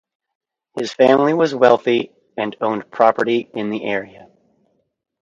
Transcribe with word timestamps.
His 0.75 0.91
family 0.91 1.35
was 1.35 1.53
wealthy, 1.53 2.11
and 2.35 2.55
owned 2.59 2.89
property 2.89 3.47
in 3.53 3.69
the 3.69 3.85
area. 3.85 4.29